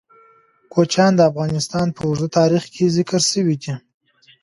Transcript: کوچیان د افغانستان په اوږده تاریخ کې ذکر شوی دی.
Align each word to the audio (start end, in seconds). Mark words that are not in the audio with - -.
کوچیان 0.73 1.11
د 1.15 1.21
افغانستان 1.31 1.87
په 1.95 2.01
اوږده 2.07 2.27
تاریخ 2.39 2.63
کې 2.73 2.93
ذکر 2.97 3.21
شوی 3.31 3.55
دی. 3.63 3.73